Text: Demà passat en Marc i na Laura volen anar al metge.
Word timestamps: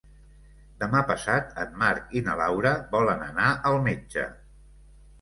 Demà 0.83 1.01
passat 1.11 1.53
en 1.65 1.77
Marc 1.83 2.17
i 2.21 2.25
na 2.31 2.39
Laura 2.41 2.75
volen 2.99 3.25
anar 3.31 3.55
al 3.73 3.81
metge. 3.89 4.29